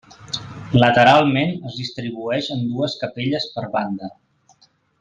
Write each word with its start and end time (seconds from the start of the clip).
Lateralment 0.83 1.53
es 1.71 1.75
distribueix 1.81 2.49
en 2.57 2.65
dues 2.71 2.97
capelles 3.05 3.47
per 3.59 3.67
banda. 3.77 4.11